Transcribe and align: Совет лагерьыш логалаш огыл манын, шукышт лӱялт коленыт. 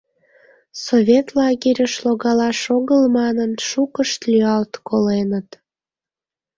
Совет 0.85 1.27
лагерьыш 1.37 1.93
логалаш 2.05 2.59
огыл 2.77 3.03
манын, 3.17 3.51
шукышт 3.67 4.19
лӱялт 4.29 4.71
коленыт. 4.87 5.49